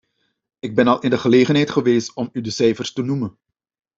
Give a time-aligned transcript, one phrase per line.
[0.59, 3.37] Ik ben al in de gelegenheid geweest u de cijfers te noemen.